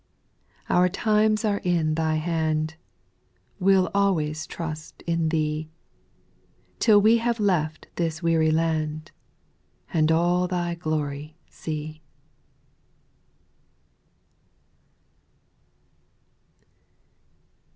5. 0.67 0.77
Our 0.77 0.89
times 0.89 1.45
are 1.45 1.61
in 1.63 1.93
Thy 1.93 2.15
hand; 2.15 2.73
We'll 3.59 3.91
always 3.93 4.47
trust 4.47 5.03
in 5.03 5.29
Thee, 5.29 5.69
Till 6.79 6.99
we 6.99 7.17
have 7.19 7.39
left 7.39 7.85
this 7.97 8.23
weary 8.23 8.49
land, 8.49 9.11
And 9.93 10.11
all 10.11 10.47
Thy 10.47 10.73
glory 10.73 11.37
see. 11.51 12.01